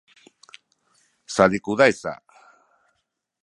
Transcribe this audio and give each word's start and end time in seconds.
sazikuzay 1.33 1.91
sa 2.01 2.13